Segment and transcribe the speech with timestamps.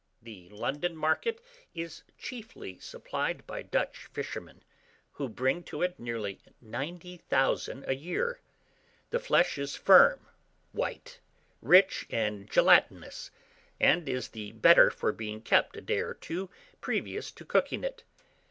[0.19, 1.39] The London market
[1.75, 4.63] is chiefly supplied by Dutch fishermen,
[5.11, 8.39] who bring to it nearly 90,000 a year.
[9.11, 10.25] The flesh is firm,
[10.71, 11.19] white,
[11.61, 13.29] rich, and gelatinous,
[13.79, 16.49] and is the better for being kept a day or two
[16.81, 18.03] previous to cooking it.